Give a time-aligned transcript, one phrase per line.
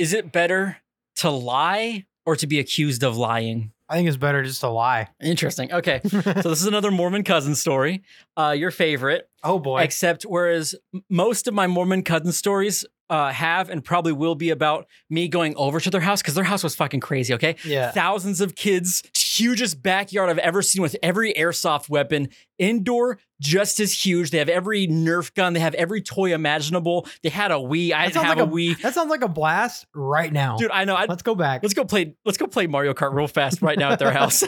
[0.00, 0.78] Is it better
[1.16, 3.70] to lie or to be accused of lying?
[3.86, 5.08] I think it's better just to lie.
[5.20, 5.70] Interesting.
[5.70, 6.00] Okay.
[6.08, 8.02] so this is another Mormon cousin story.
[8.34, 9.28] Uh, your favorite.
[9.44, 9.82] oh boy.
[9.82, 10.74] Except whereas
[11.10, 15.54] most of my Mormon cousin stories uh, have and probably will be about me going
[15.56, 17.34] over to their house because their house was fucking crazy.
[17.34, 17.56] Okay.
[17.62, 17.90] yeah.
[17.90, 19.02] Thousands of kids,
[19.40, 24.30] hugest backyard I've ever seen with every airsoft weapon, indoor, just as huge.
[24.30, 27.08] They have every Nerf gun, they have every toy imaginable.
[27.22, 27.92] They had a Wii.
[27.92, 28.82] I That didn't sounds have like a Wii.
[28.82, 30.56] That sounds like a blast right now.
[30.56, 30.94] Dude, I know.
[30.94, 31.62] I, Let's go back.
[31.62, 32.14] let's go play.
[32.24, 34.44] Let's go play Mario Kart real fast right now at their house.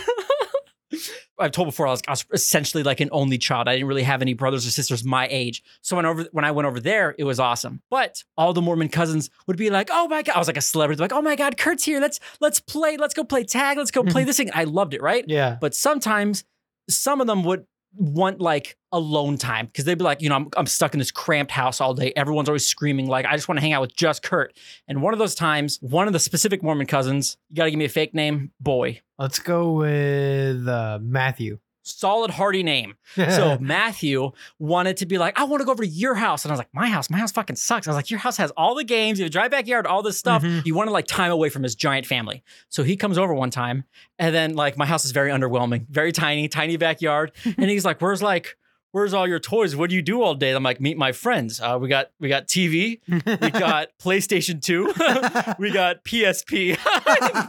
[1.43, 3.69] I've told before I was, I was essentially like an only child.
[3.69, 5.63] I didn't really have any brothers or sisters my age.
[5.81, 7.83] So when over when I went over there, it was awesome.
[7.91, 10.63] But all the Mormon cousins would be like, "Oh my god!" I was like a
[10.63, 11.01] celebrity.
[11.01, 12.01] Like, "Oh my god, Curt's here.
[12.01, 12.97] Let's let's play.
[12.97, 13.77] Let's go play tag.
[13.77, 14.27] Let's go play mm-hmm.
[14.27, 15.03] this thing." I loved it.
[15.03, 15.25] Right.
[15.29, 15.57] yeah.
[15.61, 16.45] But sometimes
[16.89, 20.49] some of them would want like alone time because they'd be like, you know, I'm,
[20.57, 22.13] I'm stuck in this cramped house all day.
[22.17, 24.57] Everyone's always screaming, like, I just want to hang out with just Curt.
[24.89, 27.79] And one of those times, one of the specific Mormon cousins, you got to give
[27.79, 29.01] me a fake name, boy.
[29.19, 31.59] Let's go with uh, Matthew.
[31.83, 32.95] Solid, hearty name.
[33.17, 36.45] So Matthew wanted to be like, I want to go over to your house.
[36.45, 37.87] And I was like, my house, my house fucking sucks.
[37.89, 40.03] I was like, your house has all the games, you have a dry backyard, all
[40.03, 40.43] this stuff.
[40.43, 40.63] Mhm.
[40.63, 42.43] He wanted like time away from his giant family.
[42.69, 43.85] So he comes over one time
[44.19, 47.33] and then like my house is very underwhelming, very tiny, tiny backyard.
[47.45, 48.57] and he's like, where's like,
[48.93, 49.75] where's all your toys?
[49.75, 50.53] What do you do all day?
[50.53, 51.61] I'm like, meet my friends.
[51.61, 54.85] Uh, we got, we got TV, we got PlayStation 2,
[55.59, 56.79] we got PSP.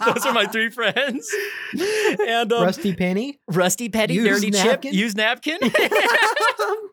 [0.14, 1.32] Those are my three friends.
[2.28, 3.40] And um, Rusty Penny.
[3.48, 4.92] Rusty Petty, Used Dirty napkin?
[4.92, 5.60] Chip, used napkin.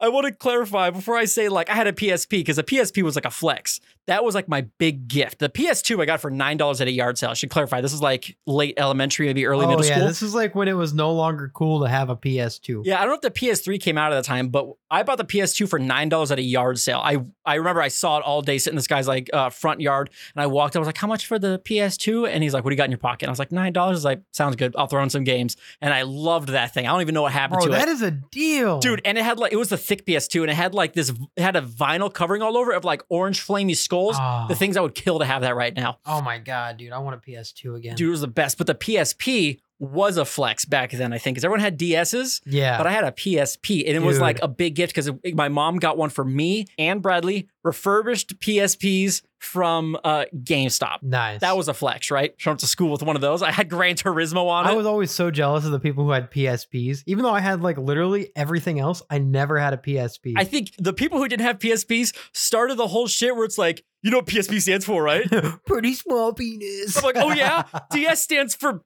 [0.02, 3.02] I want to clarify before I say like I had a PSP because a PSP
[3.02, 3.80] was like a flex.
[4.06, 5.38] That was like my big gift.
[5.38, 7.30] The PS2 I got for nine dollars at a yard sale.
[7.30, 7.80] I should clarify.
[7.80, 10.08] This is like late elementary, maybe early oh middle yeah, school.
[10.08, 12.82] this is like when it was no longer cool to have a PS2.
[12.84, 15.18] Yeah, I don't know if the PS3 came out at the time, but I bought
[15.18, 17.00] the PS2 for nine dollars at a yard sale.
[17.02, 19.80] I I remember I saw it all day sitting in this guy's like uh, front
[19.80, 20.74] yard, and I walked.
[20.74, 22.78] up, I was like, "How much for the PS2?" And he's like, "What do you
[22.78, 24.04] got in your pocket?" And I was like, nine dollars.
[24.04, 24.74] Like, sounds good.
[24.76, 26.86] I'll throw in some games, and I loved that thing.
[26.86, 27.76] I don't even know what happened Bro, to it.
[27.78, 30.50] that is a deal, Dude, and it had like it was the thick PS2, and
[30.50, 33.44] it had like this, it had a vinyl covering all over it of like orange
[33.46, 34.16] flamey skulls.
[34.18, 35.98] Oh, The things I would kill to have that right now.
[36.06, 37.96] oh my god, dude, I want a PS2 again.
[37.96, 38.58] Dude, it was the best.
[38.58, 42.78] But the PSP was a flex back then, I think, because everyone had DSs, yeah,
[42.78, 45.78] but I had a PSP, and it was like a big gift because my mom
[45.78, 51.02] got one for me and Bradley, refurbished PSPs from uh, GameStop.
[51.02, 51.40] nice.
[51.40, 52.34] That was a flex, right?
[52.36, 53.42] Showing up to school with one of those.
[53.42, 54.68] I had Gran Turismo on it.
[54.68, 54.76] I it.
[54.76, 57.02] was always so jealous of the people who had PSPs.
[57.06, 60.34] Even though I had like literally everything else, I never had a PSP.
[60.36, 63.82] I think the people who didn't have PSPs started the whole shit where it's like,
[64.02, 65.26] you know what PSP stands for, right?
[65.66, 66.96] Pretty small penis.
[66.98, 68.82] I'm like, oh yeah, DS stands for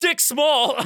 [0.00, 0.76] dick small.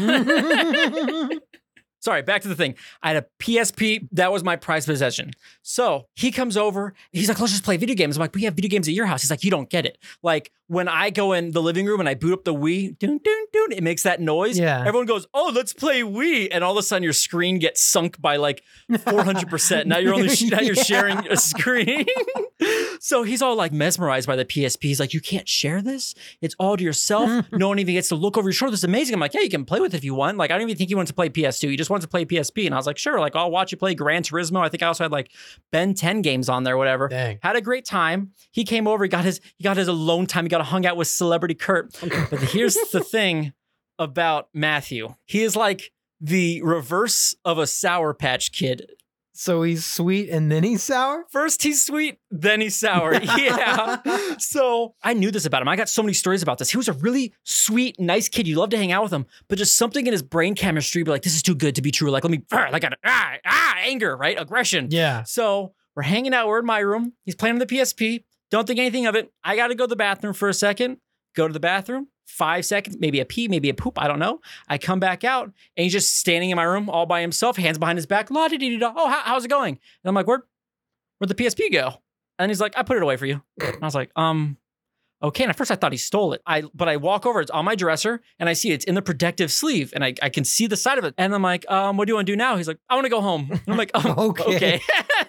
[2.03, 2.77] Sorry, back to the thing.
[3.03, 4.09] I had a PSP.
[4.13, 5.33] That was my prized possession.
[5.61, 6.95] So he comes over.
[7.13, 8.17] He's like, let's just play video games.
[8.17, 9.21] I'm like, we have video games at your house.
[9.21, 9.99] He's like, you don't get it.
[10.23, 13.19] Like when I go in the living room and I boot up the Wii, doon,
[13.23, 14.59] doon, doon, it makes that noise.
[14.59, 14.81] Yeah.
[14.81, 16.49] Everyone goes, oh, let's play Wii.
[16.51, 19.85] And all of a sudden your screen gets sunk by like 400%.
[19.85, 22.07] now you're only, now you're sharing a screen.
[23.03, 24.83] so he's all like mesmerized by the PSP.
[24.83, 26.15] He's like, you can't share this.
[26.43, 27.47] It's all to yourself.
[27.53, 28.73] no one even gets to look over your shoulder.
[28.73, 29.15] This is amazing.
[29.15, 30.37] I'm like, yeah, you can play with it if you want.
[30.37, 31.71] Like, I don't even think he wants to play PS2.
[31.71, 32.67] He just wants to play PSP.
[32.67, 33.19] And I was like, sure.
[33.19, 34.61] Like, I'll watch you play Gran Turismo.
[34.61, 35.33] I think I also had like
[35.73, 37.09] Ben 10 games on there, whatever.
[37.09, 37.39] Dang.
[37.43, 38.33] Had a great time.
[38.51, 39.03] He came over.
[39.05, 40.45] He got his he got his alone time.
[40.45, 41.99] He got to hung out with celebrity Curt.
[42.31, 43.55] But here's the thing
[43.99, 45.15] about Matthew.
[45.25, 48.91] He is like the reverse of a Sour Patch Kid.
[49.41, 51.25] So he's sweet and then he's sour?
[51.31, 53.15] First he's sweet, then he's sour.
[53.39, 53.97] Yeah.
[54.37, 55.69] so I knew this about him.
[55.69, 56.69] I got so many stories about this.
[56.69, 58.47] He was a really sweet, nice kid.
[58.47, 61.11] You love to hang out with him, but just something in his brain chemistry be
[61.11, 62.11] like, this is too good to be true.
[62.11, 64.39] Like, let me, like, ah, ah, anger, right?
[64.39, 64.89] Aggression.
[64.91, 65.23] Yeah.
[65.23, 66.47] So we're hanging out.
[66.47, 67.15] We're in my room.
[67.25, 68.25] He's playing on the PSP.
[68.51, 69.33] Don't think anything of it.
[69.43, 70.99] I got to go to the bathroom for a second.
[71.35, 72.09] Go to the bathroom.
[72.31, 74.01] Five seconds, maybe a pee, maybe a poop.
[74.01, 74.41] I don't know.
[74.69, 77.79] I come back out and he's just standing in my room all by himself, hands
[77.79, 78.31] behind his back.
[78.31, 78.79] La di di.
[78.83, 79.75] Oh, how, how's it going?
[79.75, 80.45] And I'm like, where,
[81.19, 81.95] where'd the PSP go?
[82.39, 83.43] And he's like, I put it away for you.
[83.61, 84.57] And I was like, um,
[85.23, 85.45] okay.
[85.45, 86.43] And at first I thought he stole it.
[86.47, 89.03] I but I walk over, it's on my dresser, and I see it's in the
[89.03, 91.15] protective sleeve, and I, I can see the side of it.
[91.19, 92.57] And I'm like, um, what do you want to do now?
[92.57, 93.49] He's like, I want to go home.
[93.51, 94.57] And I'm like, oh, Okay.
[94.57, 94.81] okay.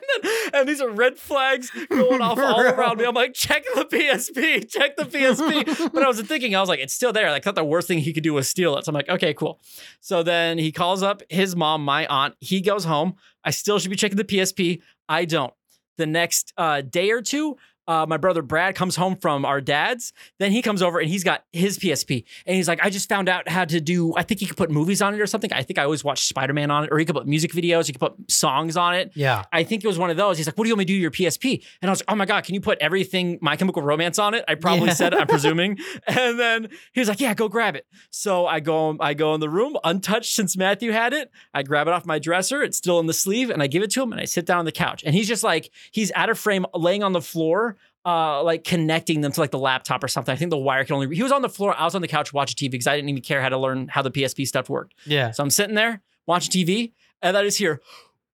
[0.53, 3.05] and these are red flags going off all around me.
[3.05, 5.91] I'm like, check the PSP, check the PSP.
[5.93, 7.29] but I was thinking, I was like, it's still there.
[7.31, 8.85] Like, I thought the worst thing he could do was steal it.
[8.85, 9.59] So I'm like, okay, cool.
[9.99, 12.35] So then he calls up his mom, my aunt.
[12.39, 13.15] He goes home.
[13.43, 14.81] I still should be checking the PSP.
[15.09, 15.53] I don't.
[15.97, 20.13] The next uh, day or two, uh, my brother Brad comes home from our dad's.
[20.39, 22.23] Then he comes over and he's got his PSP.
[22.45, 24.69] And he's like, I just found out how to do, I think he could put
[24.71, 25.51] movies on it or something.
[25.51, 27.87] I think I always watched Spider Man on it, or he could put music videos,
[27.87, 29.11] he could put songs on it.
[29.15, 29.43] Yeah.
[29.51, 30.37] I think it was one of those.
[30.37, 32.11] He's like, "What do you want me to do your PSP?" And I was like,
[32.11, 34.93] "Oh my god, can you put everything My Chemical Romance on it?" I probably Yeah.
[34.93, 35.77] said, I'm presuming.
[36.07, 39.39] And then he was like, "Yeah, go grab it." So I go, I go in
[39.39, 41.31] the room, untouched since Matthew had it.
[41.53, 42.61] I grab it off my dresser.
[42.63, 44.59] It's still in the sleeve, and I give it to him, and I sit down
[44.59, 45.03] on the couch.
[45.05, 47.75] And he's just like, he's out of frame, laying on the floor.
[48.03, 50.33] Uh, like connecting them to like the laptop or something.
[50.33, 51.15] I think the wire can only.
[51.15, 51.75] He was on the floor.
[51.77, 53.89] I was on the couch watching TV because I didn't even care how to learn
[53.89, 54.95] how the PSP stuff worked.
[55.05, 55.29] Yeah.
[55.29, 57.79] So I'm sitting there watching TV, and I just hear,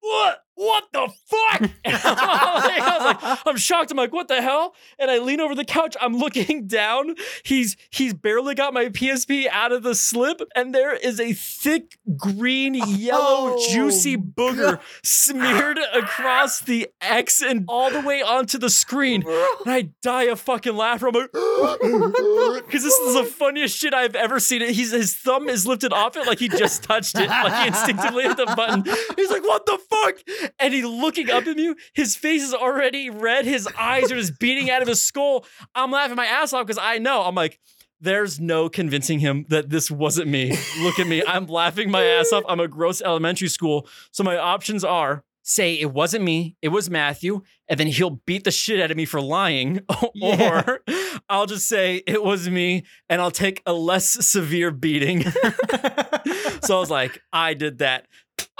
[0.00, 0.43] "What?
[0.62, 3.91] What the fuck?" I was like, I'm shocked.
[3.91, 5.97] I'm like, "What the hell?" And I lean over the couch.
[6.00, 7.17] I'm looking down.
[7.44, 11.99] He's he's barely got my PSP out of the slip, and there is a thick
[12.17, 18.70] green, yellow, Oh, juicy booger smeared across the X and all the way onto the
[18.70, 19.25] screen.
[19.26, 21.09] And I die of fucking laughter.
[21.09, 24.61] I'm like, because this is the funniest shit I've ever seen.
[24.62, 28.25] He's his thumb is lifted off it like he just touched it, like he instinctively
[28.25, 28.85] hit the button.
[29.17, 31.75] He's like, "What the fuck?" And he's looking up at me.
[31.94, 33.44] His face is already red.
[33.44, 35.44] His eyes are just beating out of his skull.
[35.75, 37.22] I'm laughing my ass off because I know.
[37.22, 37.58] I'm like.
[38.04, 40.58] There's no convincing him that this wasn't me.
[40.81, 41.22] Look at me.
[41.25, 42.43] I'm laughing my ass off.
[42.49, 43.87] I'm a gross elementary school.
[44.10, 48.44] So my options are say it wasn't me, it was Matthew, and then he'll beat
[48.44, 49.81] the shit out of me for lying.
[50.14, 50.62] Yeah.
[50.66, 50.81] Or
[51.28, 55.22] I'll just say it was me and I'll take a less severe beating.
[56.62, 58.06] so I was like, I did that.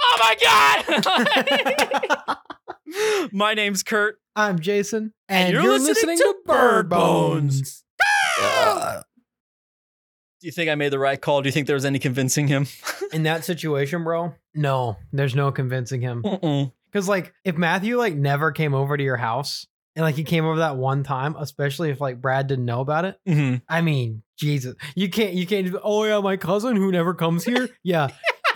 [0.05, 0.35] Oh my
[2.25, 2.37] God!
[3.31, 4.19] my name's Curt.
[4.35, 7.83] I'm Jason, And you're listening to Bird Bones.
[8.41, 9.03] Ugh.
[10.41, 11.41] Do you think I made the right call?
[11.41, 12.67] Do you think there was any convincing him?
[13.13, 16.21] In that situation, bro, no, there's no convincing him.
[16.91, 20.43] Because like, if Matthew like never came over to your house, and like he came
[20.45, 23.61] over that one time, especially if like Brad didn't know about it, Mhm.
[23.69, 25.67] I mean, Jesus, you can't, you can't.
[25.67, 27.69] just, Oh yeah, my cousin who never comes here.
[27.83, 28.09] Yeah,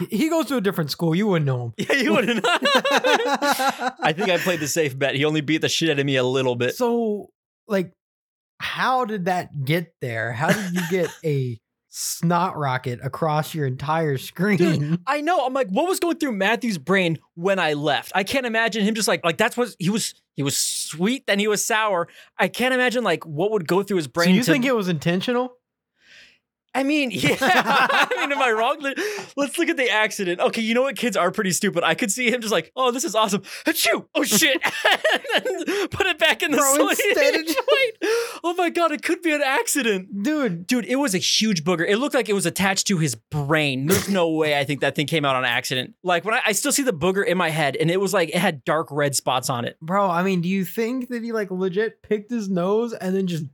[0.09, 1.15] he- goes to a different school.
[1.15, 1.73] You wouldn't know him.
[1.89, 2.41] Yeah, you wouldn't.
[2.47, 5.15] I think I played the safe bet.
[5.15, 6.75] He only beat the shit out of me a little bit.
[6.75, 7.29] So,
[7.67, 7.91] like,
[8.59, 10.31] how did that get there?
[10.33, 11.59] How did you get a
[11.89, 14.99] snot rocket across your entire screen?
[15.07, 15.45] I know.
[15.45, 18.11] I'm like, what was going through Matthew's brain when I left?
[18.15, 20.13] I can't imagine him just like like that's what he was.
[20.35, 22.07] He was sweet, then he was sour.
[22.37, 24.27] I can't imagine like what would go through his brain.
[24.29, 25.53] so you to- think it was intentional?
[26.77, 27.35] I mean, yeah.
[27.41, 28.77] I mean, am I wrong?
[28.79, 28.99] Let-
[29.35, 30.39] Let's look at the accident.
[30.39, 30.95] Okay, you know what?
[30.95, 31.83] Kids are pretty stupid.
[31.83, 33.41] I could see him just like, oh, this is awesome.
[33.65, 34.05] Achoo!
[34.15, 34.59] Oh shit!
[35.35, 37.55] and then put it back in the Bro, sleeve.
[38.43, 38.91] Oh my god!
[38.91, 40.23] It could be an accident.
[40.23, 41.87] Dude, Dude, it was a huge booger.
[41.87, 43.87] It looked like it was attached to his brain.
[43.87, 45.95] There's no way I think that thing came out on accident.
[46.03, 48.29] Like when I, I still see the booger in my head, and it was like
[48.29, 49.77] it had dark red spots on it.
[49.81, 53.27] bro, I mean, do you think that he like legit picked his nose and then
[53.27, 53.45] just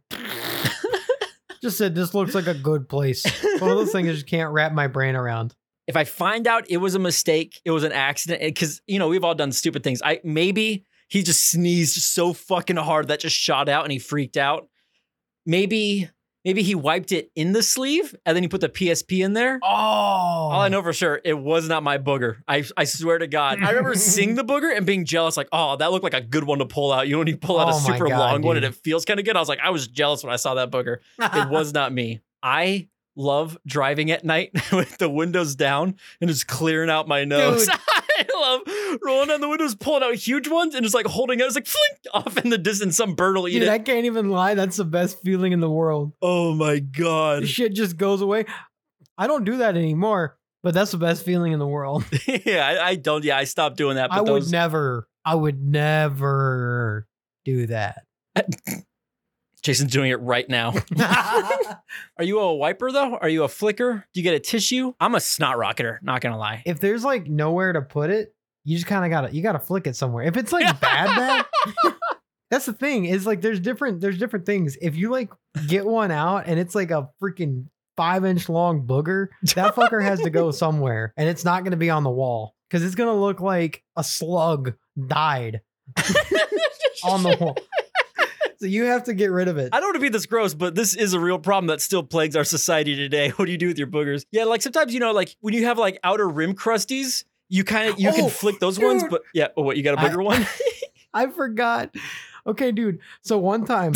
[1.63, 3.23] just said this looks like a good place?
[3.59, 5.55] One of those things I just can't wrap my brain around.
[5.87, 8.99] If I find out it was a mistake, it was an accident, eh, because you
[8.99, 10.01] know we've all done stupid things.
[10.03, 14.37] I maybe he just sneezed so fucking hard that just shot out and he freaked
[14.37, 14.67] out.
[15.45, 16.09] Maybe
[16.45, 19.59] maybe he wiped it in the sleeve and then he put the PSP in there.
[19.63, 22.37] Oh, All I know for sure, it was not my booger.
[22.47, 23.61] I, I swear to God.
[23.61, 26.43] I remember seeing the booger and being jealous, like, oh, that looked like a good
[26.43, 27.07] one to pull out.
[27.07, 28.73] You know, when you pull out Oh a my super God, long one and dude.
[28.73, 29.35] it feels kind of good.
[29.35, 30.97] I was like, I was jealous when I saw that booger.
[31.19, 32.21] It was not me.
[32.43, 37.67] I love driving at night with the windows down and just clearing out my nose.
[37.67, 37.75] Dude.
[38.19, 41.43] I love rolling down the windows, pulling out huge ones, and just like holding it.
[41.43, 42.97] It's like flink off in the distance.
[42.97, 43.69] Some bird will eat Dude, it.
[43.69, 44.53] I can't even lie.
[44.55, 46.13] That's the best feeling in the world.
[46.21, 47.43] oh my God.
[47.43, 48.45] The shit just goes away.
[49.17, 52.03] I don't do that anymore, but that's the best feeling in the world.
[52.45, 53.23] yeah, I, I don't.
[53.23, 54.09] Yeah, I stopped doing that.
[54.09, 57.07] But I would never, I would never
[57.45, 58.03] do that.
[59.63, 60.73] Jason's doing it right now.
[62.17, 63.15] Are you a wiper though?
[63.15, 64.05] Are you a flicker?
[64.13, 64.93] Do you get a tissue?
[64.99, 66.63] I'm a snot rocketer, not gonna lie.
[66.65, 69.87] if there's like nowhere to put it, you just kind of gotta, you gotta flick
[69.87, 70.25] it somewhere.
[70.25, 71.95] If it's like bad, bad,
[72.51, 73.05] that's the thing.
[73.05, 74.77] Is like there's different, there's different things.
[74.81, 75.31] If you like
[75.67, 80.19] get one out and it's like a freaking five inch long booger, that fucker has
[80.21, 83.39] to go somewhere, and it's not gonna be on the wall because it's gonna look
[83.39, 84.73] like a slug
[85.07, 85.61] died
[87.05, 87.57] on the wall.
[88.63, 89.71] So you have to get rid of it.
[89.73, 92.01] I don't want to be this gross, but this is a real problem that still
[92.01, 93.27] plagues our society today.
[93.35, 94.23] What do you do with your boogers?
[94.31, 97.89] Yeah, like sometimes you know, like when you have like outer rim crusties, you kind
[97.89, 99.47] of you Oh, can flick those ones, but yeah.
[99.57, 100.47] Oh, what you got a I- booger one?
[101.13, 101.93] I forgot.
[102.47, 102.99] Okay, dude.
[103.21, 103.95] So one time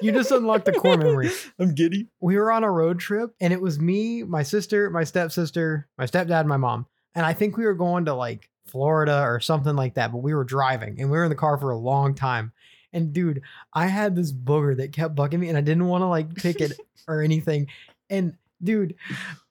[0.00, 1.30] you just unlocked the core memory.
[1.58, 2.06] I'm giddy.
[2.20, 6.04] we were on a road trip and it was me, my sister, my stepsister, my
[6.06, 6.86] stepdad, my mom.
[7.16, 10.34] And I think we were going to like Florida or something like that, but we
[10.34, 12.52] were driving and we were in the car for a long time.
[12.92, 13.42] And dude,
[13.72, 16.60] I had this booger that kept bugging me and I didn't want to like pick
[16.60, 16.72] it
[17.08, 17.68] or anything.
[18.10, 18.94] And dude,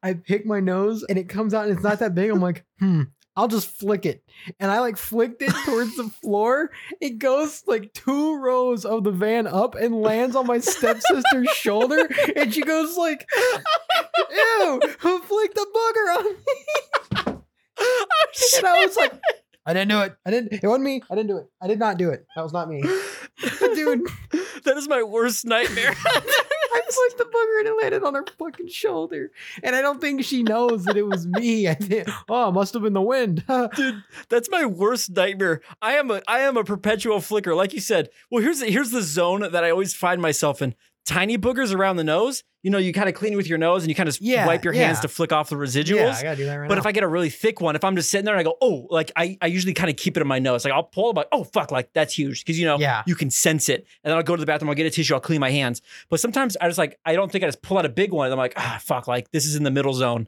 [0.01, 2.31] I pick my nose and it comes out and it's not that big.
[2.31, 3.03] I'm like, hmm,
[3.35, 4.23] I'll just flick it.
[4.59, 6.71] And I like flicked it towards the floor.
[6.99, 12.09] It goes like two rows of the van up and lands on my stepsister's shoulder.
[12.35, 13.29] And she goes like,
[14.31, 17.33] ew, who flicked the booger on me?
[18.57, 19.13] And I was like,
[19.67, 20.15] I didn't do it.
[20.25, 20.53] I didn't.
[20.53, 21.01] It wasn't me.
[21.11, 21.51] I didn't do it.
[21.61, 22.25] I did not do it.
[22.35, 22.81] That was not me.
[22.81, 24.07] Dude,
[24.63, 25.93] that is my worst nightmare.
[26.05, 29.31] I flicked the booger and it landed on her fucking shoulder.
[29.63, 31.67] And I don't think she knows that it was me.
[31.69, 33.43] I think, oh, it must have been the wind.
[33.75, 35.61] Dude, that's my worst nightmare.
[35.81, 37.53] I am a I am a perpetual flicker.
[37.53, 38.09] Like you said.
[38.31, 40.75] Well, here's the, here's the zone that I always find myself in.
[41.07, 42.43] Tiny boogers around the nose.
[42.63, 44.65] You know, you kind of clean with your nose and you kind of Yeah, wipe
[44.65, 45.95] your hands to flick off the residuals.
[45.95, 46.79] yeah, I gotta do that right But now.
[46.81, 48.57] if I get a really thick one, if I'm just sitting there and I go,
[48.61, 50.65] oh, like I, I usually kind of keep it in my nose.
[50.65, 52.43] Like I'll pull it, like, oh fuck, like that's huge.
[52.45, 53.03] Cause you know, Yeah.
[53.07, 53.87] you can sense it.
[54.03, 55.81] And then I'll go to the bathroom, I'll get a tissue, I'll clean my hands.
[56.09, 58.25] But sometimes I just like, I don't think I just pull out a big one.
[58.25, 60.27] And I'm like, ah, fuck, like this is in the middle zone.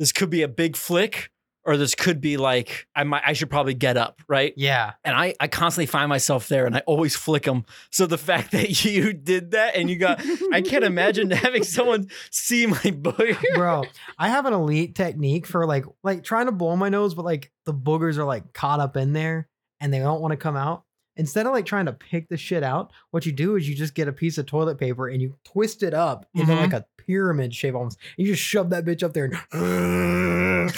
[0.00, 1.30] This could be a big flick,
[1.66, 4.54] or this could be like, I might I should probably get up, right?
[4.56, 4.92] yeah.
[5.04, 7.64] And I, I constantly find myself there and I always flick them.
[7.90, 12.08] So the fact that you did that and you got, I can't imagine having someone
[12.30, 13.36] see my booger.
[13.54, 13.84] Bro,
[14.18, 17.50] I have an elite technique for like like trying to blow my nose, but like
[17.64, 19.48] the boogers are like caught up in there
[19.80, 20.84] and they don't want to come out.
[21.18, 23.94] Instead of like trying to pick the shit out, what you do is you just
[23.94, 26.60] get a piece of toilet paper and you twist it up into Mhm.
[26.60, 27.98] like a pyramid shape almost.
[28.18, 29.34] You just shove that bitch up there and,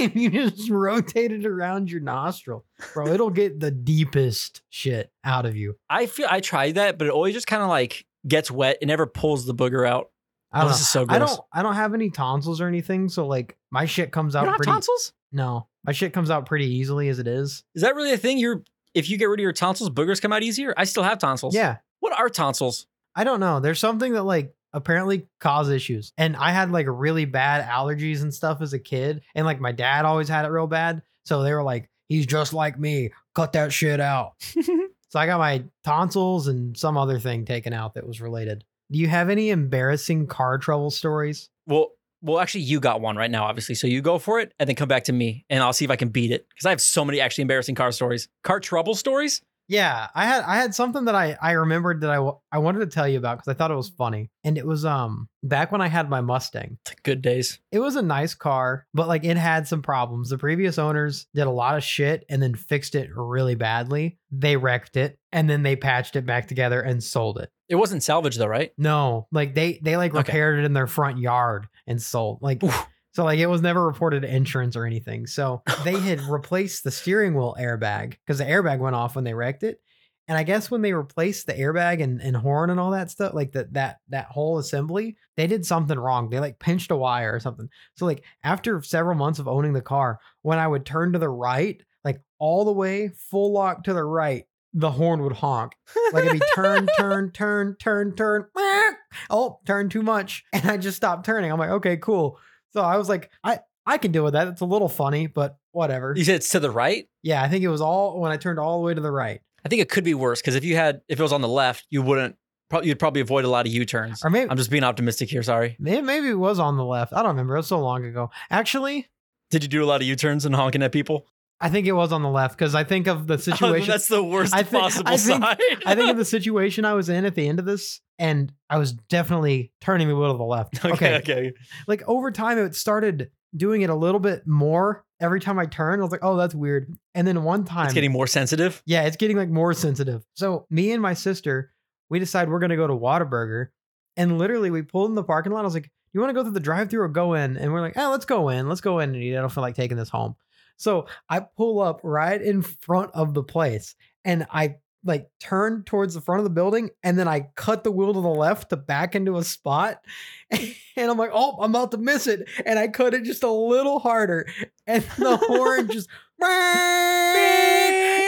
[0.00, 2.64] and you just rotate it around your nostril.
[2.94, 5.76] Bro, it'll get the deepest shit out of you.
[5.88, 8.78] I feel I tried that, but it always just kind of like gets wet.
[8.80, 10.10] It never pulls the booger out.
[10.52, 13.08] I Oh, don't this is so I don't I don't have any tonsils or anything,
[13.08, 15.12] so like my shit comes You out don't have pretty tonsils?
[15.32, 17.62] No, my shit comes out pretty easily as it is.
[17.74, 18.38] Is that really a thing?
[18.38, 20.74] You're if you get rid of your tonsils, boogers come out easier.
[20.76, 21.54] I still have tonsils.
[21.54, 22.86] Yeah, What are tonsils?
[23.14, 23.60] I don't know.
[23.60, 28.32] There's something that like apparently cause issues, and I had like really bad allergies and
[28.32, 31.52] stuff as a kid, and like my dad always had it real bad, so they
[31.52, 33.10] were like, "He's just like me.
[33.34, 37.94] Cut that shit out." so I got my tonsils and some other thing taken out
[37.94, 38.64] that was related.
[38.90, 41.48] Do you have any embarrassing car trouble stories?
[41.66, 43.74] Well, well, actually, you got one right now, obviously.
[43.74, 45.90] So you go for it, and then come back to me, and I'll see if
[45.90, 48.94] I can beat it because I have so many actually embarrassing car stories, car trouble
[48.94, 49.40] stories.
[49.70, 52.86] Yeah, I had I had something that I I remembered that I I wanted to
[52.88, 55.80] tell you about because I thought it was funny, and it was um back when
[55.80, 56.78] I had my Mustang.
[57.04, 57.60] Good days.
[57.70, 60.28] It was a nice car, but like it had some problems.
[60.28, 64.18] The previous owners did a lot of shit and then fixed it really badly.
[64.32, 67.48] They wrecked it and then they patched it back together and sold it.
[67.68, 68.72] It wasn't salvage though, right?
[68.76, 70.18] No, like they they like Okay.
[70.18, 72.42] repaired it in their front yard and sold.
[72.42, 72.88] Like Oof.
[73.12, 75.26] So like it was never reported to insurance or anything.
[75.26, 79.34] So they had replaced the steering wheel airbag because the airbag went off when they
[79.34, 79.80] wrecked it.
[80.28, 83.34] And I guess when they replaced the airbag and, and horn and all that stuff,
[83.34, 86.30] like that that that whole assembly, they did something wrong.
[86.30, 87.68] They like pinched a wire or something.
[87.96, 91.28] So like after several months of owning the car, when I would turn to the
[91.28, 95.72] right, like all the way full lock to the right, the horn would honk.
[96.12, 98.46] Like it'd be turn, turn, turn, turn, turn.
[99.28, 100.44] Oh, turn too much.
[100.52, 101.50] And I just stopped turning.
[101.50, 102.38] I'm like, okay, cool.
[102.72, 104.48] So I was like, I I can deal with that.
[104.48, 106.14] It's a little funny, but whatever.
[106.16, 107.08] You said it's to the right.
[107.22, 109.40] Yeah, I think it was all when I turned all the way to the right.
[109.64, 111.48] I think it could be worse because if you had if it was on the
[111.48, 112.36] left, you wouldn't.
[112.68, 114.24] Probably, you'd probably avoid a lot of U turns.
[114.24, 115.42] Or maybe I'm just being optimistic here.
[115.42, 115.76] Sorry.
[115.80, 117.12] Maybe it was on the left.
[117.12, 117.56] I don't remember.
[117.56, 118.30] It was so long ago.
[118.48, 119.08] Actually,
[119.50, 121.26] Did you do a lot of U turns and honking at people?
[121.60, 123.88] I think it was on the left because I think of the oh, situation.
[123.88, 125.58] that's the worst I think- possible I think- side.
[125.86, 128.78] I think of the situation I was in at the end of this, and I
[128.78, 130.84] was definitely turning the wheel to the left.
[130.84, 131.52] okay, okay.
[131.86, 136.00] Like over time, it started doing it a little bit more every time I turned.
[136.00, 136.94] I was like, oh, that's weird.
[137.14, 138.82] And then one time, It's getting more sensitive.
[138.86, 140.24] yeah, it's getting like more sensitive.
[140.34, 141.72] So me and my sister,
[142.08, 143.68] we decide we're gonna go to Whataburger,
[144.16, 145.60] and literally we pulled in the parking lot.
[145.60, 147.80] I was like, "You want to go through the drive-through or go in?" And we're
[147.80, 148.68] like, "Oh, let's go in.
[148.68, 149.36] Let's go in and eat.
[149.36, 150.36] I don't feel like taking this home."
[150.80, 153.94] So I pull up right in front of the place,
[154.24, 157.90] and I like turn towards the front of the building, and then I cut the
[157.90, 160.02] wheel to the left to back into a spot,
[160.50, 163.50] and I'm like, "Oh, I'm about to miss it," and I cut it just a
[163.50, 164.48] little harder,
[164.86, 166.08] and the horn just.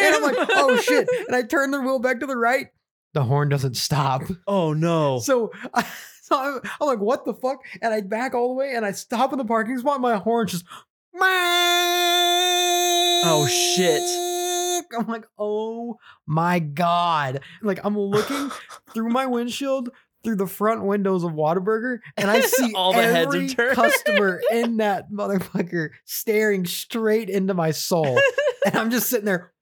[0.05, 1.09] And I'm like, oh shit.
[1.29, 2.67] And I turn the wheel back to the right.
[3.15, 4.23] The horn doesn't stop.
[4.49, 5.21] Oh no.
[5.21, 5.87] So, I,
[6.23, 7.61] so I'm, I'm like, what the fuck?
[7.81, 10.01] And I back all the way and I stop in the parking spot.
[10.01, 10.65] My horn just.
[13.25, 14.03] Oh, shit.
[14.99, 17.41] I'm like, oh my God.
[17.63, 18.51] Like, I'm looking
[18.95, 19.91] through my windshield
[20.25, 24.41] through the front windows of Whataburger and I see All the heads are every customer
[24.53, 28.21] in that motherfucker staring straight into my soul.
[28.65, 29.53] and I'm just sitting there.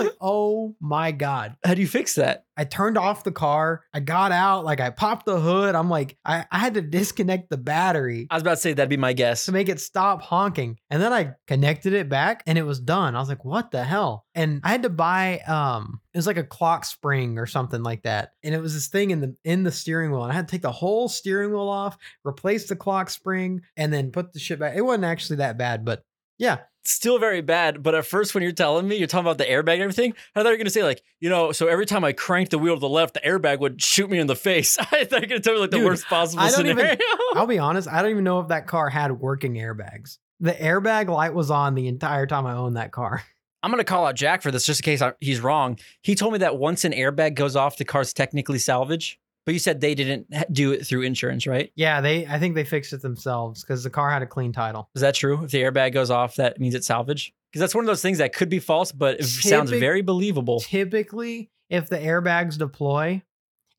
[0.00, 1.56] Like, oh my god.
[1.64, 2.44] How do you fix that?
[2.56, 3.84] I turned off the car.
[3.94, 5.74] I got out, like I popped the hood.
[5.74, 8.90] I'm like, I, I had to disconnect the battery I was about to say that'd
[8.90, 9.46] be my guess.
[9.46, 10.78] to make it stop honking.
[10.90, 13.16] And then I connected it back and it was done.
[13.16, 14.26] I was like, what the hell?
[14.34, 18.02] And I had to buy um it was like a clock spring or something like
[18.02, 18.32] that.
[18.42, 20.24] And it was this thing in the in the steering wheel.
[20.24, 23.92] And I had to take the whole steering wheel off, replace the clock spring, and
[23.92, 24.76] then put the shit back.
[24.76, 26.04] It wasn't actually that bad, but
[26.40, 26.58] yeah.
[26.82, 29.74] Still very bad, but at first when you're telling me, you're talking about the airbag
[29.74, 32.12] and everything, I thought you were gonna say like, you know, so every time I
[32.12, 34.78] cranked the wheel to the left, the airbag would shoot me in the face.
[34.90, 36.78] I thought you were gonna tell me like the Dude, worst possible I don't even-
[36.78, 36.98] scenario.
[37.34, 40.16] I'll be honest, I don't even know if that car had working airbags.
[40.40, 43.22] The airbag light was on the entire time I owned that car.
[43.62, 45.78] I'm gonna call out Jack for this just in case I, he's wrong.
[46.00, 49.20] He told me that once an airbag goes off, the car's technically salvage.
[49.46, 51.72] But you said they didn't do it through insurance, right?
[51.74, 54.90] Yeah, they I think they fixed it themselves because the car had a clean title.
[54.94, 55.42] Is that true?
[55.44, 57.32] If the airbag goes off, that means it's salvage?
[57.50, 60.60] Because that's one of those things that could be false, but it sounds very believable.
[60.60, 63.22] Typically, if the airbags deploy,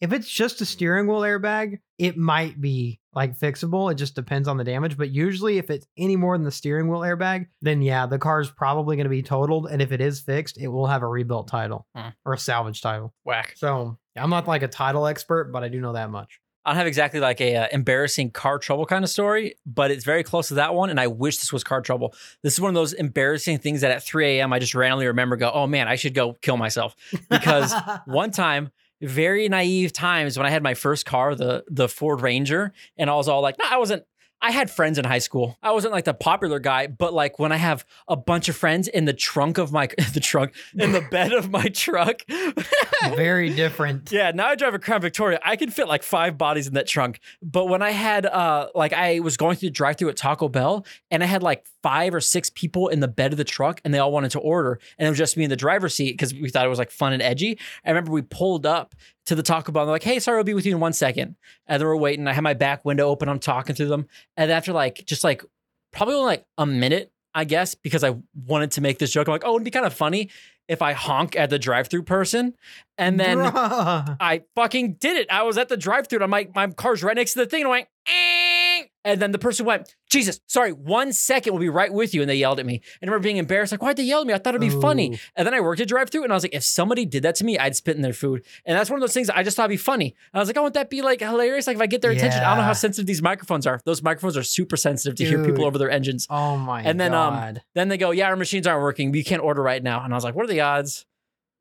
[0.02, 3.92] if it's just a steering wheel airbag, it might be like fixable.
[3.92, 4.98] It just depends on the damage.
[4.98, 8.50] But usually, if it's any more than the steering wheel airbag, then yeah, the car's
[8.50, 9.68] probably going to be totaled.
[9.68, 12.10] And if it is fixed, it will have a rebuilt title Hmm.
[12.26, 13.14] or a salvage title.
[13.24, 13.54] Whack.
[13.56, 16.40] So I'm not like a title expert, but I do know that much.
[16.64, 20.04] I don't have exactly like a uh, embarrassing car trouble kind of story, but it's
[20.06, 20.92] very close to that one.
[20.92, 22.14] And I wish this was car trouble.
[22.44, 24.54] This is one of those embarrassing things that at 3 a.m.
[24.54, 26.96] I just randomly remember, go, oh man, I should go kill myself.
[27.32, 27.74] Because
[28.06, 28.70] one time,
[29.02, 33.16] very naive times when I had my first car, the the Ford Ranger, and I
[33.16, 34.04] was all like, no, I wasn't.
[34.44, 35.56] I had friends in high school.
[35.62, 38.88] I wasn't like the popular guy, but like when I have a bunch of friends
[38.88, 42.22] in the trunk of my the trunk in the bed of my truck.
[43.16, 44.12] very different.
[44.12, 45.40] Yeah, now I drive a Crown Victoria.
[45.44, 47.20] I can fit like five bodies in that trunk.
[47.44, 50.86] But when I had uh like I was going through the drive-through at Taco Bell
[51.12, 53.94] and I had like five or six people in the bed of the truck and
[53.94, 56.34] they all wanted to order and it was just me in the driver's seat because
[56.34, 57.58] we thought it was like fun and edgy.
[57.86, 58.96] I remember we pulled up
[59.26, 60.94] to the Taco Bell and they're like, hey, sorry, I'll be with you in one
[60.94, 61.36] second.
[61.68, 62.28] And then we're waiting.
[62.28, 64.08] I had my back window open, I'm talking to them.
[64.38, 65.44] And after like just like
[65.92, 68.16] probably like a minute, I guess, because I
[68.46, 69.28] wanted to make this joke.
[69.28, 70.30] I'm like, oh, it'd be kind of funny
[70.68, 72.56] if I honk at the drive-through person.
[72.98, 74.18] And then Bruh.
[74.20, 75.32] I fucking did it.
[75.32, 77.62] I was at the drive-through and I'm like, my car's right next to the thing.
[77.62, 81.70] And I went, "Eh." And then the person went, Jesus, sorry, one second, we'll be
[81.70, 82.22] right with you.
[82.22, 82.82] And they yelled at me.
[83.02, 84.34] And I remember being embarrassed, like, why'd they yell at me?
[84.34, 85.20] I thought it'd be funny.
[85.36, 87.44] And then I worked a drive-through and I was like, if somebody did that to
[87.44, 88.44] me, I'd spit in their food.
[88.66, 90.16] And that's one of those things I just thought it'd be funny.
[90.34, 91.68] And I was like, oh, wouldn't that be like hilarious?
[91.68, 93.82] Like if I get their attention, I don't know how sensitive these microphones are.
[93.86, 96.28] Those microphones are super sensitive to hear people over their engines.
[96.30, 97.58] Oh my And then, um.
[97.74, 99.12] Then they go, yeah, our machines aren't working.
[99.12, 100.04] We can't order right now.
[100.04, 101.06] And I was like, what are the odds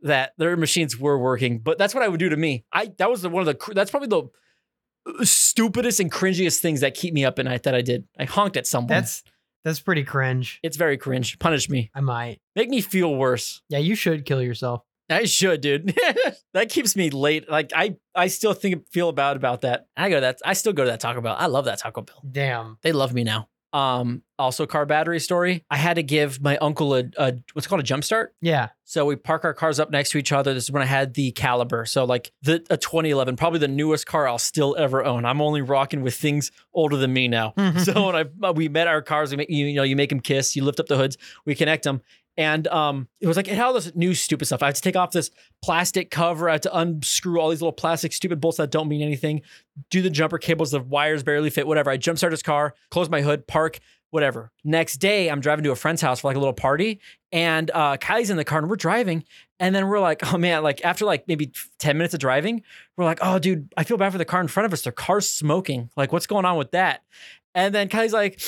[0.02, 1.58] that their machines were working?
[1.58, 2.64] But that's what I would do to me.
[2.72, 4.28] I that was the, one of the that's probably the
[5.22, 8.04] stupidest and cringiest things that keep me up at night that I did.
[8.18, 8.88] I honked at someone.
[8.88, 9.22] that's
[9.64, 10.58] that's pretty cringe.
[10.62, 11.38] it's very cringe.
[11.38, 11.90] Punish me.
[11.94, 12.40] I might.
[12.56, 13.60] Make me feel worse.
[13.68, 14.82] Yeah, you should kill yourself.
[15.10, 15.94] I should, dude.
[16.54, 17.50] that keeps me late.
[17.50, 19.86] Like I, I still think feel bad about that.
[19.96, 20.38] I go to that.
[20.44, 21.36] I still go to that Taco Bell.
[21.38, 22.22] I love that Taco Bell.
[22.30, 22.78] Damn.
[22.82, 23.48] They love me now.
[23.72, 25.64] Um, also car battery story.
[25.70, 28.34] I had to give my uncle a, a what's called a jump start.
[28.40, 28.70] Yeah.
[28.84, 30.52] So we park our cars up next to each other.
[30.54, 31.84] This is when I had the Caliber.
[31.84, 35.24] So like the a 2011, probably the newest car I'll still ever own.
[35.24, 37.54] I'm only rocking with things older than me now.
[37.84, 40.20] so when I uh, we met our cars, we make you know you make them
[40.20, 42.00] kiss, you lift up the hoods, we connect them,
[42.40, 44.62] and um it was like it had all this new stupid stuff.
[44.62, 45.30] I had to take off this
[45.62, 46.48] plastic cover.
[46.48, 49.42] I had to unscrew all these little plastic stupid bolts that don't mean anything.
[49.90, 51.66] Do the jumper cables, the wires barely fit.
[51.66, 51.90] Whatever.
[51.90, 53.78] I jump start his car, close my hood, park.
[54.08, 54.50] Whatever.
[54.64, 56.98] Next day, I'm driving to a friend's house for like a little party,
[57.30, 59.22] and uh, Kylie's in the car, and we're driving,
[59.60, 62.62] and then we're like, oh man, like after like maybe 10 minutes of driving,
[62.96, 64.82] we're like, oh dude, I feel bad for the car in front of us.
[64.82, 65.90] Their car's smoking.
[65.96, 67.04] Like, what's going on with that?
[67.54, 68.40] And then Kylie's like,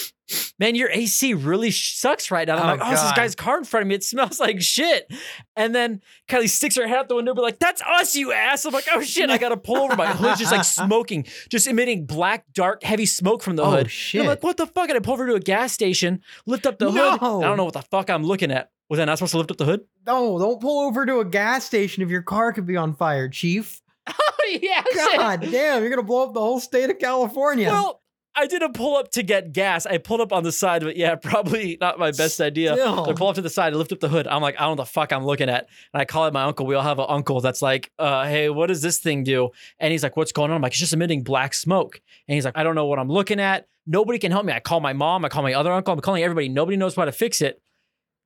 [0.58, 2.54] man, your AC really sucks right now.
[2.54, 3.96] And I'm Oh, like, oh, it's this guy's car in front of me.
[3.96, 5.12] It smells like shit.
[5.56, 8.64] And then Kylie sticks her head out the window, be like, that's us, you ass.
[8.64, 9.96] I'm like, oh shit, I gotta pull over.
[9.96, 13.90] My hood's just like smoking, just emitting black, dark, heavy smoke from the Oh, hood.
[13.90, 14.20] shit.
[14.20, 14.88] And I'm like, what the fuck?
[14.88, 17.20] And I pull over to a gas station, lift up the hood.
[17.22, 17.42] No.
[17.42, 18.70] I don't know what the fuck I'm looking at.
[18.88, 19.80] Was I not supposed to lift up the hood?
[20.06, 23.28] No, don't pull over to a gas station if your car could be on fire,
[23.28, 23.80] Chief.
[24.44, 24.82] Oh, yeah.
[24.94, 27.68] God damn, you're gonna blow up the whole state of California.
[27.68, 28.01] Well,
[28.34, 29.84] I did a pull up to get gas.
[29.84, 32.74] I pulled up on the side, but yeah, probably not my best idea.
[32.74, 33.08] Still.
[33.08, 34.26] I pull up to the side, I lift up the hood.
[34.26, 35.68] I'm like, I don't know what the fuck I'm looking at.
[35.92, 36.66] And I call it my uncle.
[36.66, 39.50] We all have an uncle that's like, uh, hey, what does this thing do?
[39.78, 40.56] And he's like, what's going on?
[40.56, 42.00] I'm like, it's just emitting black smoke.
[42.28, 43.66] And he's like, I don't know what I'm looking at.
[43.86, 44.52] Nobody can help me.
[44.52, 45.24] I call my mom.
[45.24, 45.92] I call my other uncle.
[45.92, 46.48] I'm calling everybody.
[46.48, 47.60] Nobody knows how to fix it.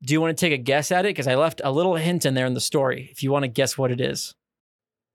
[0.02, 1.10] Do you want to take a guess at it?
[1.10, 3.08] Because I left a little hint in there in the story.
[3.10, 4.34] If you want to guess what it is.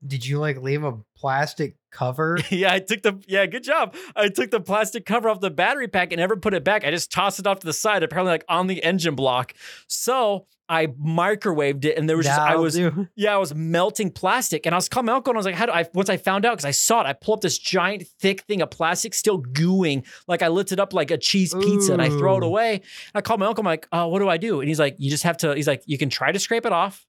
[0.06, 2.38] Did you like leave a plastic cover?
[2.50, 3.96] yeah, I took the yeah, good job.
[4.16, 6.86] I took the plastic cover off the battery pack and never put it back.
[6.86, 9.54] I just tossed it off to the side, apparently like on the engine block.
[9.88, 13.10] So I microwaved it, and there was just I was do.
[13.16, 15.56] yeah, I was melting plastic, and I was calling my uncle, and I was like,
[15.56, 17.58] "How do I?" Once I found out, because I saw it, I pull up this
[17.58, 21.54] giant, thick thing of plastic, still gooing, like I lit it up like a cheese
[21.54, 22.48] pizza, and I throw it Ooh.
[22.48, 22.82] away.
[23.14, 25.10] I called my uncle, I'm like, "Oh, what do I do?" And he's like, "You
[25.10, 27.06] just have to." He's like, "You can try to scrape it off."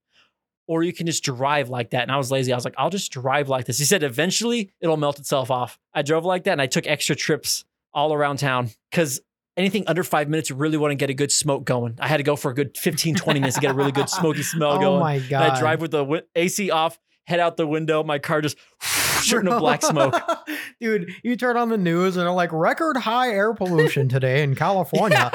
[0.69, 2.03] Or you can just drive like that.
[2.03, 2.53] And I was lazy.
[2.53, 3.79] I was like, I'll just drive like this.
[3.79, 5.79] He said, eventually it'll melt itself off.
[5.93, 9.21] I drove like that and I took extra trips all around town because
[9.57, 11.97] anything under five minutes, you really want to get a good smoke going.
[12.01, 14.09] I had to go for a good 15, 20 minutes to get a really good
[14.09, 15.01] smoky smell Oh going.
[15.01, 15.51] my And god!
[15.53, 18.03] I drive with the wi- AC off, head out the window.
[18.05, 20.15] My car just shooting a black smoke.
[20.81, 24.55] Dude, you turn on the news and they're like record high air pollution today in
[24.55, 25.31] California.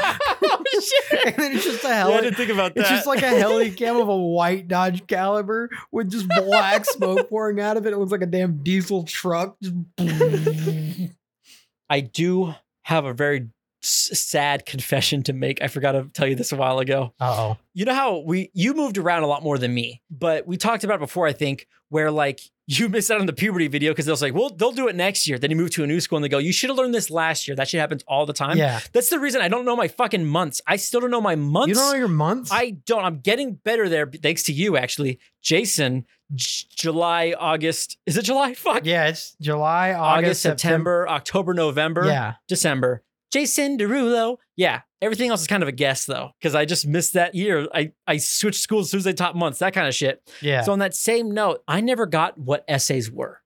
[1.12, 1.26] shit.
[1.28, 2.82] and then it's just a Yeah, I didn't think about that.
[2.82, 7.30] it's just like a heli cam of a white Dodge Caliber with just black smoke
[7.30, 7.94] pouring out of it.
[7.94, 9.56] It looks like a damn diesel truck.
[11.90, 13.50] I do have a very
[13.82, 15.62] sad confession to make.
[15.62, 17.13] I forgot to tell you this a while ago.
[17.20, 17.58] oh.
[17.74, 20.84] You know how we you moved around a lot more than me, but we talked
[20.84, 21.28] about it before.
[21.28, 24.50] I think where like you missed out on the puberty video because they'll say, well,
[24.50, 25.38] they'll do it next year.
[25.38, 27.12] Then you move to a new school and they go, you should have learned this
[27.12, 27.56] last year.
[27.56, 28.58] That shit happens all the time.
[28.58, 28.80] Yeah.
[28.94, 30.60] That's the reason I don't know my fucking months.
[30.66, 31.68] I still don't know my months.
[31.70, 32.50] You don't know your months?
[32.52, 33.06] I don't.
[33.06, 35.20] I'm getting better there thanks to you, actually.
[35.44, 37.98] Jason, J- July, August.
[38.08, 38.54] Is it July?
[38.56, 38.86] Fuck.
[38.86, 42.34] yeah, it's July, August, August, September, October, November, Yeah.
[42.48, 43.04] December.
[43.32, 44.38] Jason Derulo.
[44.56, 44.82] Yeah.
[45.02, 47.68] Everything else is kind of a guess though, because I just missed that year.
[47.74, 50.28] I, I switched schools as soon as they taught months, that kind of shit.
[50.42, 50.62] Yeah.
[50.62, 53.42] So on that same note, I never got what essays were.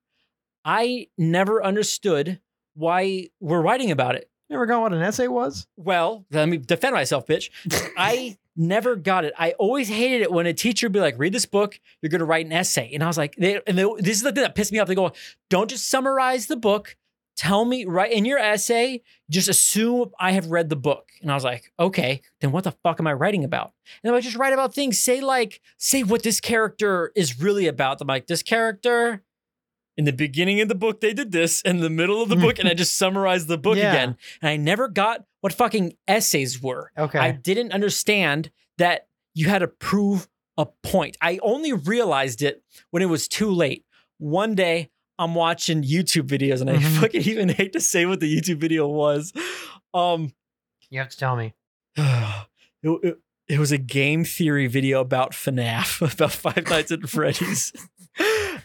[0.64, 2.40] I never understood
[2.74, 4.30] why we're writing about it.
[4.48, 5.66] you ever got what an essay was?
[5.76, 7.50] Well, let me defend myself, bitch.
[7.96, 9.34] I never got it.
[9.38, 12.20] I always hated it when a teacher would be like, read this book, you're going
[12.20, 12.90] to write an essay.
[12.94, 14.88] And I was like, they, and they, this is the thing that pissed me off.
[14.88, 15.12] They go,
[15.50, 16.96] don't just summarize the book.
[17.36, 21.08] Tell me right in your essay, just assume I have read the book.
[21.22, 23.72] And I was like, okay, then what the fuck am I writing about?
[24.04, 28.00] And I just write about things, say like, say what this character is really about.
[28.00, 29.22] I'm like, this character
[29.96, 32.58] in the beginning of the book, they did this, in the middle of the book,
[32.58, 33.92] and I just summarized the book Yeah.
[33.92, 34.16] again.
[34.40, 36.92] And I never got what fucking essays were.
[36.96, 37.18] Okay.
[37.18, 41.16] I didn't understand that you had to prove a point.
[41.20, 43.84] I only realized it when it was too late.
[44.18, 47.00] One day, I'm watching YouTube videos, and I Mhm.
[47.00, 49.32] fucking even hate to say what the YouTube video was.
[49.94, 50.32] Um,
[50.90, 51.54] you have to tell me.
[51.96, 52.38] it,
[52.82, 57.72] it, it was a game theory video about FNAF, about Five Nights at Freddy's.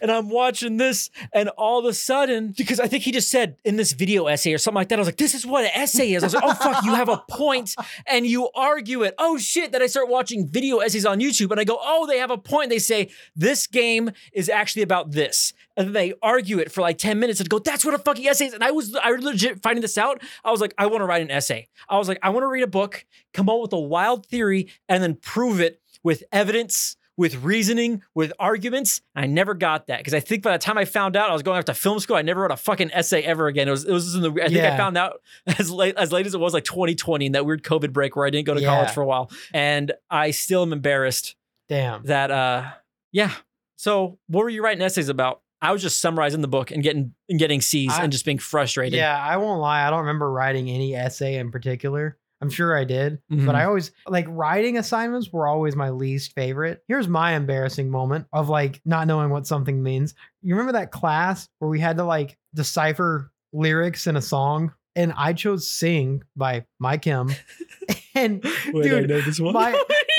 [0.00, 3.56] And I'm watching this, and all of a sudden, because I think he just said
[3.64, 5.70] in this video essay or something like that, I was like, this is what an
[5.74, 6.22] essay is.
[6.22, 7.74] I was like, oh, fuck, you have a point
[8.06, 9.14] and you argue it.
[9.18, 9.72] Oh, shit.
[9.72, 12.38] Then I start watching video essays on YouTube, and I go, oh, they have a
[12.38, 12.70] point.
[12.70, 15.52] They say, this game is actually about this.
[15.76, 18.46] And they argue it for like 10 minutes and go, that's what a fucking essay
[18.46, 18.52] is.
[18.52, 20.20] And I was I was legit finding this out.
[20.44, 21.68] I was like, I want to write an essay.
[21.88, 24.68] I was like, I want to read a book, come up with a wild theory,
[24.88, 29.02] and then prove it with evidence, with reasoning, with arguments.
[29.14, 31.42] I never got that because I think by the time I found out I was
[31.42, 33.66] going off to film school, I never wrote a fucking essay ever again.
[33.66, 35.20] It was it was in the I think I found out
[35.58, 38.24] as late as late as it was like 2020 in that weird COVID break where
[38.24, 41.34] I didn't go to college for a while, and I still am embarrassed
[41.68, 42.04] Damn.
[42.04, 42.70] that uh
[43.12, 43.32] yeah.
[43.76, 45.42] So what were you writing essays about?
[45.60, 48.38] I was just summarizing the book and getting and getting C's I- and just being
[48.38, 48.96] frustrated.
[48.96, 49.84] Yeah, I won't lie.
[49.84, 52.16] I don't remember writing any essay in particular.
[52.40, 53.46] I'm sure I did, Mhm.
[53.46, 56.82] but I always like writing assignments were always my least favorite.
[56.86, 60.14] Here's my embarrassing moment of like not knowing what something means.
[60.42, 64.72] You remember that class where we had to like decipher lyrics in a song?
[64.96, 67.30] And I chose Sing by My Chem.
[68.14, 69.54] and Wait, I dude, know this one.
[69.54, 69.72] my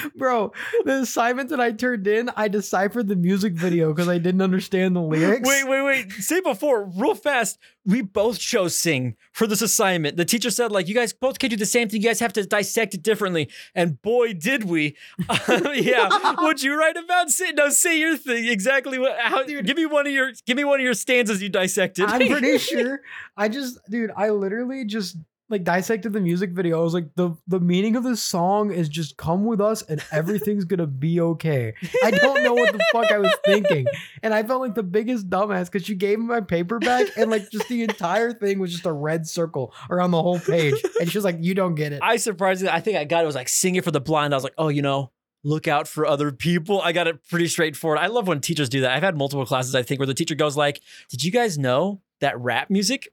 [0.16, 0.52] bro,
[0.84, 4.96] the assignment that I turned in, I deciphered the music video because I didn't understand
[4.96, 5.48] the lyrics.
[5.48, 6.12] Wait, wait, wait.
[6.12, 7.58] Say before, real fast.
[7.84, 10.16] We both chose sing for this assignment.
[10.16, 12.00] The teacher said, like, you guys both can do the same thing.
[12.00, 13.48] You guys have to dissect it differently.
[13.74, 14.96] And boy, did we.
[15.74, 16.34] yeah.
[16.36, 17.30] What'd you write about?
[17.30, 18.46] Say, no, say your thing.
[18.46, 19.66] Exactly what how Dude.
[19.66, 22.04] give me one of your give me one of your stanzas you dissected.
[22.04, 23.00] I'm pretty sure.
[23.36, 25.16] I just, dude, I literally just
[25.48, 26.80] like dissected the music video.
[26.80, 30.02] I was like, the the meaning of this song is just come with us and
[30.10, 31.74] everything's gonna be okay.
[32.02, 33.86] I don't know what the fuck I was thinking,
[34.22, 37.50] and I felt like the biggest dumbass because she gave me my paperback and like
[37.50, 41.18] just the entire thing was just a red circle around the whole page, and she
[41.18, 43.48] was like, "You don't get it." I surprisingly, I think I got it was like
[43.48, 44.34] sing it for the blind.
[44.34, 45.12] I was like, oh, you know,
[45.44, 46.80] look out for other people.
[46.80, 47.98] I got it pretty straightforward.
[47.98, 48.92] I love when teachers do that.
[48.92, 52.00] I've had multiple classes, I think, where the teacher goes like, did you guys know
[52.20, 53.08] that rap music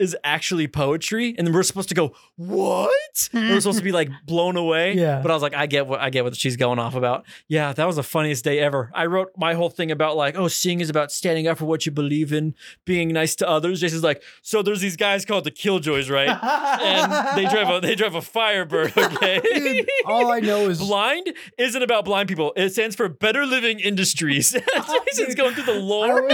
[0.00, 3.28] is actually poetry, and then we're supposed to go, what?
[3.32, 4.94] And we're supposed to be like blown away.
[5.00, 5.20] Yeah.
[5.22, 7.24] But I was like, I get what I get what she's going off about.
[7.48, 8.90] Yeah, that was the funniest day ever.
[8.94, 11.86] I wrote my whole thing about like, oh, seeing is about standing up for what
[11.86, 13.80] you believe in, being nice to others.
[13.80, 16.28] Jason's like, so there's these guys called the Killjoys, right?
[16.82, 18.92] and they drive a they drive a Firebird.
[19.20, 19.40] Okay.
[19.40, 22.52] Dude, all I know is Blind isn't about blind people.
[22.56, 24.56] It stands for Better Living Industries.
[24.76, 26.28] Oh, Jason's going through the lore.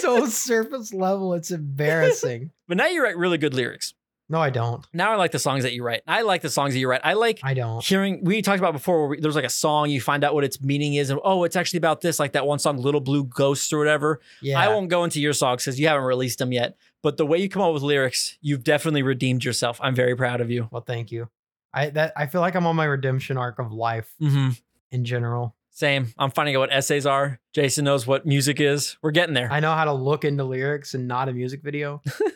[0.00, 1.34] so surface level.
[1.34, 2.50] It's embarrassing.
[2.68, 3.94] But now you write really good lyrics.
[4.28, 4.84] No, I don't.
[4.92, 6.02] Now I like the songs that you write.
[6.06, 7.00] I like the songs that you write.
[7.04, 7.84] I like I don't.
[7.84, 8.24] hearing.
[8.24, 9.08] We talked about before.
[9.08, 11.54] Where there's like a song you find out what its meaning is, and oh, it's
[11.54, 12.18] actually about this.
[12.18, 14.20] Like that one song, "Little Blue Ghosts" or whatever.
[14.42, 14.58] Yeah.
[14.58, 16.76] I won't go into your songs because you haven't released them yet.
[17.02, 19.78] But the way you come up with lyrics, you've definitely redeemed yourself.
[19.80, 20.68] I'm very proud of you.
[20.72, 21.28] Well, thank you.
[21.72, 24.50] I that I feel like I'm on my redemption arc of life hmm
[24.90, 25.54] in general.
[25.70, 26.12] Same.
[26.18, 27.38] I'm finding out what essays are.
[27.52, 28.96] Jason knows what music is.
[29.02, 29.52] We're getting there.
[29.52, 32.00] I know how to look into lyrics and not a music video.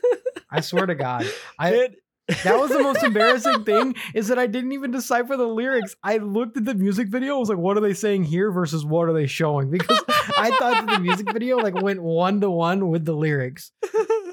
[0.51, 1.27] I swear to God.
[1.59, 1.97] I It-
[2.45, 5.97] that was the most embarrassing thing is that I didn't even decipher the lyrics.
[6.05, 7.35] I looked at the music video.
[7.35, 9.69] I was like, what are they saying here versus what are they showing?
[9.73, 10.01] Because
[10.37, 13.73] I thought that the music video like went one to one with the lyrics.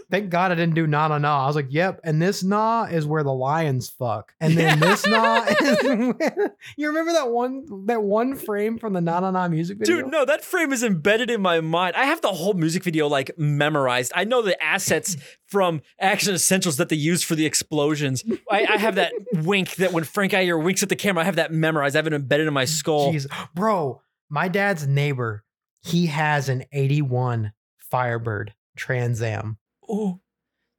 [0.10, 1.44] Thank God I didn't do na na na.
[1.44, 2.00] I was like, yep.
[2.04, 4.34] And this na is where the lions fuck.
[4.40, 9.02] And then this na is where, you remember that one that one frame from the
[9.02, 10.04] na na na music video?
[10.04, 11.96] Dude, no, that frame is embedded in my mind.
[11.98, 14.14] I have the whole music video like memorized.
[14.16, 18.24] I know the assets from Action Essentials that they used for the explosions.
[18.50, 21.36] I, I have that wink that when Frank Iero winks at the camera, I have
[21.36, 21.96] that memorized.
[21.96, 23.14] I have it embedded in my skull.
[23.14, 23.28] Jeez.
[23.54, 25.44] Bro, my dad's neighbor,
[25.82, 29.58] he has an 81 Firebird Trans Am.
[29.90, 30.20] Oh,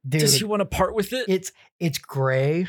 [0.07, 1.25] Dude, does he want to part with it?
[1.27, 2.67] it's it's gray,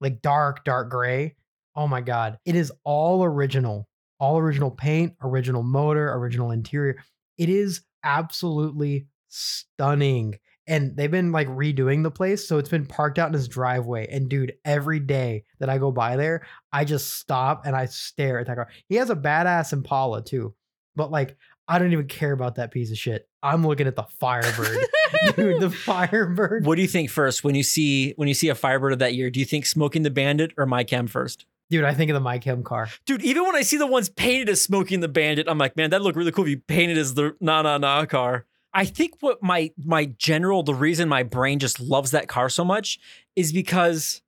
[0.00, 1.34] like dark, dark gray.
[1.74, 2.38] Oh my god.
[2.44, 3.88] It is all original.
[4.18, 7.02] All original paint, original motor, original interior.
[7.38, 10.38] It is absolutely stunning.
[10.66, 12.46] And they've been like redoing the place.
[12.46, 14.06] So it's been parked out in his driveway.
[14.08, 18.38] And dude, every day that I go by there, I just stop and I stare
[18.38, 18.68] at that car.
[18.88, 20.54] He has a badass Impala too.
[20.96, 23.26] But like, I don't even care about that piece of shit.
[23.42, 24.78] I'm looking at the Firebird.
[25.36, 26.66] dude, the Firebird.
[26.66, 29.14] what do you think first when you see when you see a Firebird of that
[29.14, 29.30] year?
[29.30, 31.46] Do you think Smokey and the Bandit or My Chem first?
[31.70, 32.88] Dude, I think of the My Chem car.
[33.06, 35.76] Dude, even when I see the ones painted as Smokey and the Bandit, I'm like,
[35.76, 38.46] man, that'd look really cool if you painted as the na na na car.
[38.72, 42.64] I think what my my general the reason my brain just loves that car so
[42.64, 42.98] much
[43.36, 44.22] is because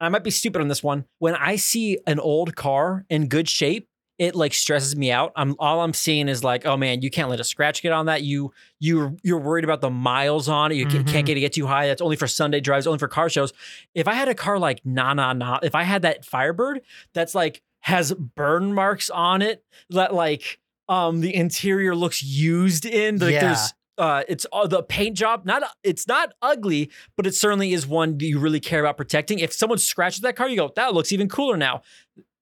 [0.00, 1.06] I might be stupid on this one.
[1.18, 5.32] When I see an old car in good shape, it like stresses me out.
[5.36, 8.06] I'm all I'm seeing is like, oh man, you can't let a scratch get on
[8.06, 8.22] that.
[8.22, 10.76] You you you're worried about the miles on it.
[10.76, 11.06] You Mhm.
[11.08, 11.86] can't get it get too high.
[11.86, 13.52] That's only for Sunday drives, only for car shows.
[13.94, 16.80] If I had a car like na na na, if I had that Firebird
[17.12, 23.18] that's like has burn marks on it that like um the interior looks used in
[23.18, 23.40] like Yeah.
[23.40, 27.86] there's uh it's uh, the paint job not it's not ugly but it certainly is
[27.86, 31.12] one you really care about protecting if someone scratches that car you go that looks
[31.12, 31.80] even cooler now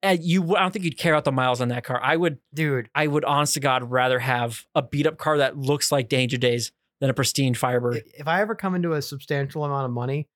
[0.04, 2.38] and you i don't think you'd care about the miles on that car i would
[2.54, 6.08] Dude, i would honest to god rather have a beat up car that looks like
[6.08, 9.90] danger days than a pristine firebird if I ever come into a substantial amount of
[9.90, 10.28] money,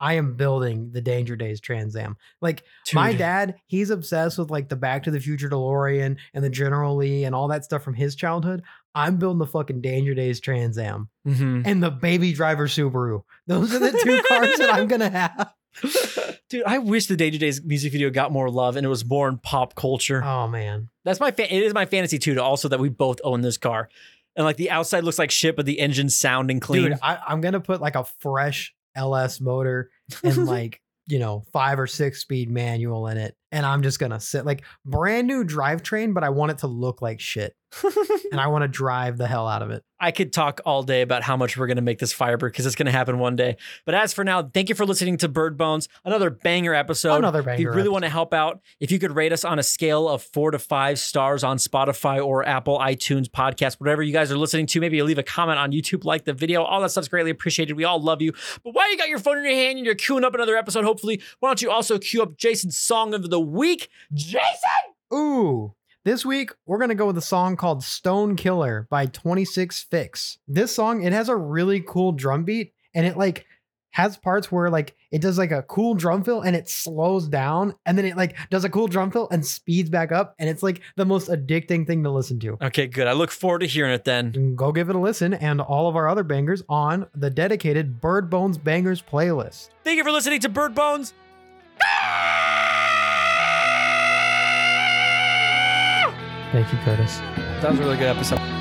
[0.00, 2.16] I am building the Danger Days Trans Am.
[2.40, 2.62] Like
[2.94, 6.94] my dad, he's obsessed with like the Back to the Future DeLorean and the General
[6.94, 8.62] Lee and all that stuff from his childhood.
[8.94, 11.62] I'm building the fucking Danger Days Trans Am Mhm.
[11.66, 13.22] and the Baby Driver Subaru.
[13.48, 15.52] Those are the two cars that I'm gonna have.
[16.48, 19.28] dude i wish the Danger Days' music video got more love and it was more
[19.28, 22.34] in pop culture Oh man, That's my fa- it is my fantasy too.
[22.34, 23.88] To also that we both own this car,
[24.36, 26.90] and like the outside looks like shit, but the engine's sounding clean.
[26.90, 29.90] dude, I, I'm gonna put like a fresh LS motor
[30.22, 34.20] and like you know five or six speed manual in it, and I'm just gonna
[34.20, 37.56] sit like brand new drivetrain, but I want it to look like shit,
[38.32, 39.84] and I want to drive the hell out of it.
[40.00, 42.76] I could talk all day about how much we're gonna make this Firebird because it's
[42.76, 43.56] gonna happen one day.
[43.84, 47.16] But as for now, thank you for listening to Bird Bones, another banger episode.
[47.16, 47.60] Another If banger.
[47.60, 50.22] you really want to help out, if you could rate us on a scale of
[50.22, 54.66] four to five stars on Spotify or Apple, iTunes, podcast, whatever you guys are listening
[54.66, 56.62] to, maybe you leave a comment on YouTube, like the video.
[56.62, 57.76] All that stuff's greatly appreciated.
[57.76, 58.32] We all love you.
[58.62, 60.84] But while you got your phone in your hand and you're queuing up another episode,
[60.84, 63.88] hopefully, why don't you also queue up Jason's song of the week?
[64.12, 64.50] Jason!
[65.14, 65.72] Ooh.
[66.04, 70.38] This week, we're going to go with a song called Stone Killer by 26fix.
[70.48, 73.46] This song, it has a really cool drum beat and it like
[73.90, 77.76] has parts where like it does like a cool drum fill and it slows down
[77.86, 80.62] and then it like does a cool drum fill and speeds back up and it's
[80.62, 82.58] like the most addicting thing to listen to.
[82.60, 83.06] Okay, good.
[83.06, 84.56] I look forward to hearing it then.
[84.56, 88.28] Go give it a listen and all of our other bangers on the dedicated Bird
[88.30, 89.68] Bones Bangers playlist.
[89.84, 91.14] Thank you for listening to Bird Bones.
[96.52, 97.18] Thank you, Curtis.
[97.60, 98.57] That was a really good episode.